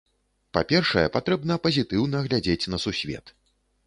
Па-першае 0.57 1.03
патрэбна 1.17 1.57
пазітыўна 1.65 2.21
глядзець 2.29 2.69
на 2.75 2.81
сусвет. 2.85 3.31